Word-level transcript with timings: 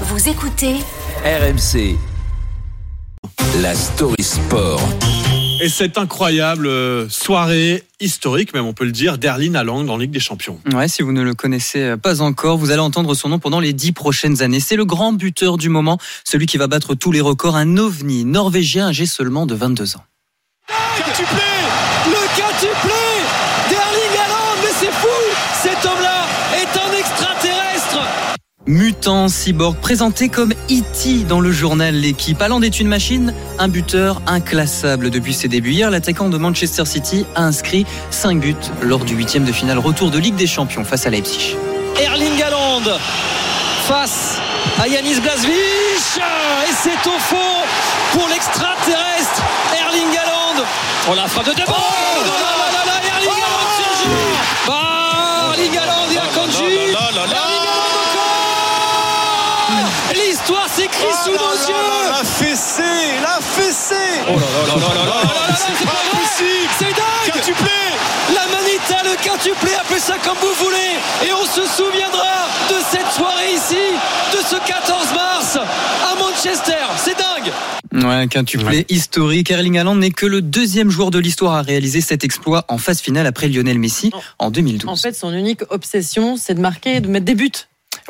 Vous 0.00 0.28
écoutez 0.28 0.74
RMC. 1.24 1.96
La 3.60 3.76
story 3.76 4.24
sport. 4.24 4.80
Et 5.60 5.68
cette 5.68 5.98
incroyable 5.98 6.66
euh, 6.66 7.08
soirée 7.08 7.84
historique, 8.00 8.54
même 8.54 8.66
on 8.66 8.72
peut 8.72 8.84
le 8.84 8.90
dire, 8.90 9.18
d'Erling 9.18 9.54
Haaland 9.54 9.86
en 9.86 9.96
Ligue 9.96 10.10
des 10.10 10.18
Champions. 10.18 10.58
Ouais, 10.72 10.88
si 10.88 11.02
vous 11.02 11.12
ne 11.12 11.22
le 11.22 11.34
connaissez 11.34 11.96
pas 11.96 12.22
encore, 12.22 12.58
vous 12.58 12.72
allez 12.72 12.80
entendre 12.80 13.14
son 13.14 13.28
nom 13.28 13.38
pendant 13.38 13.60
les 13.60 13.72
dix 13.72 13.92
prochaines 13.92 14.42
années. 14.42 14.58
C'est 14.58 14.74
le 14.74 14.84
grand 14.84 15.12
buteur 15.12 15.58
du 15.58 15.68
moment, 15.68 15.98
celui 16.24 16.46
qui 16.46 16.58
va 16.58 16.66
battre 16.66 16.96
tous 16.96 17.12
les 17.12 17.20
records, 17.20 17.54
un 17.54 17.76
ovni 17.76 18.24
norvégien 18.24 18.88
âgé 18.88 19.06
seulement 19.06 19.46
de 19.46 19.54
22 19.54 19.96
ans. 19.96 20.04
Quintuplé 20.96 21.40
Le 22.06 22.36
quintuplé 22.36 23.00
d'Erling 23.68 24.18
Haaland 24.24 24.60
Mais 24.60 24.72
c'est 24.76 24.92
fou 24.92 25.06
Cet 25.62 25.86
homme-là 25.86 26.13
Mutant, 28.66 29.28
cyborg, 29.28 29.76
présenté 29.76 30.30
comme 30.30 30.52
E.T. 30.70 31.24
dans 31.28 31.40
le 31.40 31.52
journal 31.52 31.94
L'équipe. 31.94 32.40
Haaland 32.40 32.62
est 32.62 32.80
une 32.80 32.88
machine, 32.88 33.34
un 33.58 33.68
buteur 33.68 34.22
inclassable 34.26 35.10
depuis 35.10 35.34
ses 35.34 35.48
débuts. 35.48 35.72
Hier, 35.72 35.90
l'attaquant 35.90 36.30
de 36.30 36.38
Manchester 36.38 36.86
City 36.86 37.26
a 37.34 37.42
inscrit 37.42 37.84
5 38.08 38.40
buts 38.40 38.56
lors 38.80 39.04
du 39.04 39.14
huitième 39.16 39.44
de 39.44 39.52
finale 39.52 39.78
retour 39.78 40.10
de 40.10 40.18
Ligue 40.18 40.36
des 40.36 40.46
Champions 40.46 40.84
face 40.84 41.06
à 41.06 41.10
Leipzig. 41.10 41.56
Erling 42.00 42.42
Haaland 42.42 42.98
face 43.86 44.38
à 44.80 44.88
Yanis 44.88 45.20
Blasvich 45.20 46.16
et 46.16 46.72
c'est 46.82 47.06
au 47.06 47.18
fond 47.18 47.36
pour 48.12 48.26
l'extraterrestre 48.28 49.42
Erling 49.78 50.16
Haaland. 50.16 50.64
Oh 51.10 51.14
la 51.14 51.28
frappe 51.28 51.48
de 51.48 51.52
Debord 51.52 51.76
oh 51.76 52.63
sous 61.22 61.30
nos 61.32 61.56
yeux. 61.68 62.10
La 62.10 62.24
fessée 62.24 62.82
La 63.22 63.38
fessée. 63.40 63.94
Oh 64.28 64.32
là 64.32 64.36
là 64.36 64.62
là 64.66 64.76
là 64.76 65.04
là 65.04 65.04
là 65.04 65.48
là 65.48 65.56
c'est 65.56 65.84
pas 65.86 66.02
possible. 66.10 66.70
C'est 66.78 66.94
dingue. 66.94 67.32
Quintuplé. 67.34 67.80
La 68.34 68.46
manita, 68.56 69.02
le 69.04 69.22
quintuplé, 69.22 69.70
appelez 69.80 70.00
ça 70.00 70.14
comme 70.24 70.36
vous 70.40 70.64
voulez. 70.64 70.94
Et 71.26 71.32
on 71.32 71.44
se 71.44 71.62
souviendra 71.76 72.48
de 72.70 72.76
cette 72.90 73.10
soirée 73.12 73.52
ici, 73.54 73.76
de 74.32 74.38
ce 74.38 74.56
14 74.66 75.14
mars 75.14 75.58
à 75.58 76.18
Manchester. 76.18 76.84
C'est 76.96 77.16
dingue. 77.16 77.52
Ouais, 77.92 78.14
un 78.14 78.26
quintuplé 78.26 78.86
historique. 78.88 79.50
Erling 79.50 79.78
Haaland 79.78 79.96
n'est 79.96 80.10
que 80.10 80.26
le 80.26 80.42
deuxième 80.42 80.90
joueur 80.90 81.10
de 81.10 81.18
l'histoire 81.18 81.54
à 81.54 81.62
réaliser 81.62 82.00
cet 82.00 82.24
exploit 82.24 82.64
en 82.68 82.78
phase 82.78 83.00
finale 83.00 83.26
après 83.26 83.48
Lionel 83.48 83.78
Messi 83.78 84.10
en 84.38 84.50
2012. 84.50 84.88
En 84.90 84.96
fait, 84.96 85.12
son 85.14 85.32
unique 85.32 85.60
obsession, 85.70 86.36
c'est 86.36 86.54
de 86.54 86.60
marquer 86.60 87.00
de 87.00 87.08
mettre 87.08 87.26
des 87.26 87.34
buts. 87.34 87.52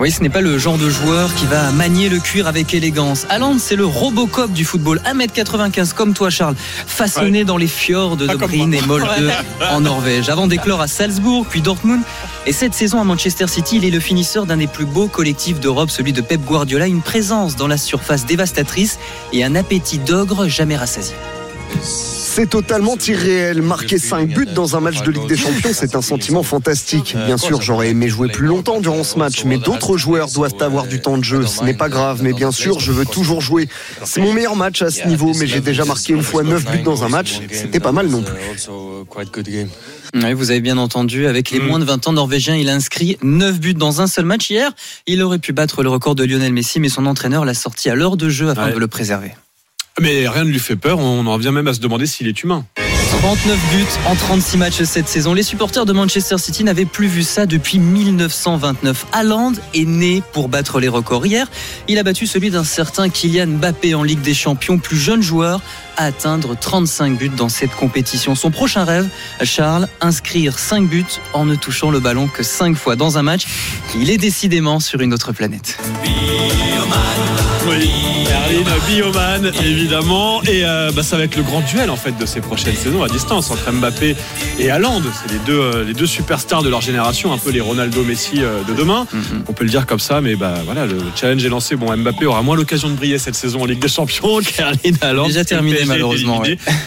Oui, 0.00 0.10
ce 0.10 0.22
n'est 0.22 0.28
pas 0.28 0.40
le 0.40 0.58
genre 0.58 0.76
de 0.76 0.90
joueur 0.90 1.32
qui 1.36 1.46
va 1.46 1.70
manier 1.70 2.08
le 2.08 2.18
cuir 2.18 2.48
avec 2.48 2.74
élégance. 2.74 3.26
Haaland, 3.28 3.58
c'est 3.60 3.76
le 3.76 3.86
Robocop 3.86 4.52
du 4.52 4.64
football. 4.64 5.00
1m95 5.06 5.92
comme 5.92 6.14
toi, 6.14 6.30
Charles. 6.30 6.56
Façonné 6.58 7.38
Ouais. 7.38 7.44
dans 7.44 7.56
les 7.56 7.68
fjords 7.68 8.16
de 8.16 8.26
Dobrin 8.26 8.72
et 8.72 8.80
Molde 8.80 9.06
en 9.70 9.80
Norvège. 9.80 10.28
Avant 10.28 10.48
d'éclore 10.48 10.80
à 10.80 10.88
Salzbourg, 10.88 11.46
puis 11.48 11.60
Dortmund. 11.60 12.02
Et 12.44 12.52
cette 12.52 12.74
saison 12.74 13.00
à 13.00 13.04
Manchester 13.04 13.46
City, 13.46 13.76
il 13.76 13.84
est 13.84 13.90
le 13.92 14.00
finisseur 14.00 14.46
d'un 14.46 14.56
des 14.56 14.66
plus 14.66 14.84
beaux 14.84 15.06
collectifs 15.06 15.60
d'Europe, 15.60 15.90
celui 15.90 16.12
de 16.12 16.22
Pep 16.22 16.40
Guardiola. 16.44 16.88
Une 16.88 17.00
présence 17.00 17.54
dans 17.54 17.68
la 17.68 17.76
surface 17.76 18.26
dévastatrice 18.26 18.98
et 19.32 19.44
un 19.44 19.54
appétit 19.54 19.98
d'ogre 19.98 20.48
jamais 20.48 20.76
rassasié. 20.76 21.14
C'est 21.82 22.48
totalement 22.50 22.96
irréel. 23.06 23.62
Marquer 23.62 23.98
5 23.98 24.28
buts 24.28 24.46
dans 24.54 24.76
un 24.76 24.80
match 24.80 25.02
de 25.02 25.10
Ligue 25.12 25.26
des 25.28 25.36
Champions, 25.36 25.70
c'est 25.72 25.94
un 25.94 26.02
sentiment 26.02 26.42
fantastique. 26.42 27.14
Bien 27.26 27.36
sûr, 27.38 27.62
j'aurais 27.62 27.90
aimé 27.90 28.08
jouer 28.08 28.28
plus 28.28 28.46
longtemps 28.46 28.80
durant 28.80 29.04
ce 29.04 29.18
match, 29.18 29.44
mais 29.44 29.58
d'autres 29.58 29.96
joueurs 29.96 30.28
doivent 30.30 30.54
avoir 30.60 30.86
du 30.86 31.00
temps 31.00 31.16
de 31.18 31.24
jeu. 31.24 31.46
Ce 31.46 31.62
n'est 31.62 31.74
pas 31.74 31.88
grave, 31.88 32.20
mais 32.22 32.32
bien 32.32 32.50
sûr, 32.50 32.80
je 32.80 32.90
veux 32.92 33.06
toujours 33.06 33.40
jouer. 33.40 33.68
C'est 34.04 34.20
mon 34.20 34.32
meilleur 34.32 34.56
match 34.56 34.82
à 34.82 34.90
ce 34.90 35.06
niveau, 35.06 35.32
mais 35.38 35.46
j'ai 35.46 35.60
déjà 35.60 35.84
marqué 35.84 36.12
une 36.12 36.22
fois 36.22 36.42
9 36.42 36.64
buts 36.70 36.82
dans 36.82 37.04
un 37.04 37.08
match. 37.08 37.40
C'était 37.52 37.80
pas 37.80 37.92
mal 37.92 38.08
non 38.08 38.22
plus. 38.22 38.34
Oui, 40.16 40.32
vous 40.32 40.50
avez 40.50 40.60
bien 40.60 40.78
entendu, 40.78 41.26
avec 41.26 41.50
les 41.50 41.58
Mm. 41.58 41.66
moins 41.66 41.78
de 41.80 41.84
20 41.84 42.06
ans 42.08 42.12
norvégiens, 42.12 42.54
il 42.54 42.68
a 42.68 42.74
inscrit 42.74 43.16
9 43.22 43.58
buts 43.58 43.74
dans 43.74 44.00
un 44.00 44.06
seul 44.06 44.24
match 44.24 44.48
hier. 44.50 44.70
Il 45.06 45.22
aurait 45.22 45.38
pu 45.40 45.52
battre 45.52 45.82
le 45.82 45.88
record 45.88 46.14
de 46.14 46.24
Lionel 46.24 46.52
Messi, 46.52 46.78
mais 46.78 46.88
son 46.88 47.06
entraîneur 47.06 47.44
l'a 47.44 47.54
sorti 47.54 47.90
à 47.90 47.94
l'heure 47.96 48.16
de 48.16 48.28
jeu 48.28 48.48
afin 48.50 48.66
Ouais. 48.66 48.72
de 48.74 48.78
le 48.78 48.86
préserver. 48.86 49.32
Mais 50.00 50.26
rien 50.26 50.44
ne 50.44 50.50
lui 50.50 50.58
fait 50.58 50.74
peur, 50.74 50.98
on 50.98 51.24
en 51.26 51.36
vient 51.36 51.52
même 51.52 51.68
à 51.68 51.74
se 51.74 51.78
demander 51.78 52.06
s'il 52.06 52.26
est 52.26 52.42
humain. 52.42 52.64
39 53.20 53.58
buts 53.70 53.84
en 54.06 54.16
36 54.16 54.56
matchs 54.58 54.82
cette 54.82 55.08
saison. 55.08 55.34
Les 55.34 55.44
supporters 55.44 55.86
de 55.86 55.92
Manchester 55.92 56.36
City 56.36 56.64
n'avaient 56.64 56.84
plus 56.84 57.06
vu 57.06 57.22
ça 57.22 57.46
depuis 57.46 57.78
1929. 57.78 59.06
Haaland 59.12 59.52
est 59.72 59.84
né 59.84 60.20
pour 60.32 60.48
battre 60.48 60.80
les 60.80 60.88
records. 60.88 61.24
Hier, 61.24 61.46
il 61.86 61.96
a 61.98 62.02
battu 62.02 62.26
celui 62.26 62.50
d'un 62.50 62.64
certain 62.64 63.08
Kylian 63.08 63.46
Mbappé 63.46 63.94
en 63.94 64.02
Ligue 64.02 64.20
des 64.20 64.34
Champions, 64.34 64.78
plus 64.78 64.98
jeune 64.98 65.22
joueur 65.22 65.60
à 65.96 66.06
atteindre 66.06 66.56
35 66.58 67.18
buts 67.18 67.28
dans 67.28 67.48
cette 67.48 67.74
compétition. 67.74 68.34
Son 68.34 68.50
prochain 68.50 68.84
rêve, 68.84 69.08
Charles, 69.42 69.88
inscrire 70.00 70.58
5 70.58 70.88
buts 70.88 71.04
en 71.32 71.44
ne 71.44 71.54
touchant 71.54 71.90
le 71.90 72.00
ballon 72.00 72.28
que 72.28 72.42
5 72.42 72.76
fois 72.76 72.96
dans 72.96 73.18
un 73.18 73.22
match. 73.22 73.46
Il 73.96 74.10
est 74.10 74.18
décidément 74.18 74.80
sur 74.80 75.00
une 75.00 75.12
autre 75.14 75.32
planète. 75.32 75.78
Oui, 77.66 77.90
Erling 78.28 78.66
Bioman, 78.86 79.52
évidemment. 79.64 80.42
Et 80.42 80.64
euh, 80.64 80.90
bah, 80.92 81.02
ça 81.02 81.16
va 81.16 81.24
être 81.24 81.36
le 81.36 81.42
grand 81.42 81.62
duel 81.62 81.88
en 81.88 81.96
fait 81.96 82.16
de 82.18 82.26
ces 82.26 82.40
prochaines 82.40 82.76
saisons 82.76 83.02
à 83.02 83.08
distance 83.08 83.50
entre 83.50 83.72
Mbappé 83.72 84.16
et 84.58 84.70
Haaland. 84.70 85.00
C'est 85.22 85.32
les 85.32 85.38
deux, 85.40 85.58
euh, 85.58 85.84
les 85.84 85.94
deux 85.94 86.06
superstars 86.06 86.62
de 86.62 86.68
leur 86.68 86.82
génération, 86.82 87.32
un 87.32 87.38
peu 87.38 87.50
les 87.50 87.62
Ronaldo 87.62 88.02
Messi 88.02 88.42
euh, 88.42 88.62
de 88.64 88.74
demain. 88.74 89.06
Mhm. 89.12 89.44
On 89.48 89.52
peut 89.54 89.64
le 89.64 89.70
dire 89.70 89.86
comme 89.86 89.98
ça, 89.98 90.20
mais 90.20 90.36
bah 90.36 90.54
voilà, 90.66 90.84
le 90.84 90.98
challenge 91.16 91.42
est 91.44 91.48
lancé. 91.48 91.74
Bon, 91.76 91.94
Mbappé 91.96 92.26
aura 92.26 92.42
moins 92.42 92.56
l'occasion 92.56 92.88
de 92.90 92.94
briller 92.94 93.18
cette 93.18 93.34
saison 93.34 93.62
en 93.62 93.64
Ligue 93.64 93.80
des 93.80 93.88
Champions 93.88 94.40
qu'Erling 94.44 94.96
Haaland. 95.00 95.26
Déjà 95.26 95.44
terminé, 95.44 95.83
Est 95.84 95.88
malheureusement. 95.88 96.42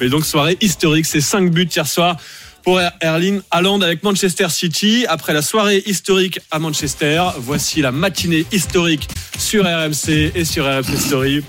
Mais 0.00 0.08
donc 0.08 0.24
soirée 0.24 0.56
historique, 0.60 1.06
c'est 1.06 1.20
5 1.20 1.50
buts 1.50 1.68
hier 1.74 1.86
soir. 1.86 2.16
Pour 2.62 2.78
Er- 2.78 2.90
Erling 3.00 3.40
Haaland 3.50 3.80
avec 3.80 4.02
Manchester 4.02 4.48
City. 4.50 5.06
Après 5.08 5.32
la 5.32 5.40
soirée 5.40 5.82
historique 5.86 6.40
à 6.50 6.58
Manchester, 6.58 7.22
voici 7.38 7.80
la 7.80 7.90
matinée 7.90 8.44
historique 8.52 9.08
sur 9.38 9.64
RMC 9.64 10.32
et 10.34 10.44
sur 10.44 10.66
RMC 10.66 10.96
Story. 10.98 11.42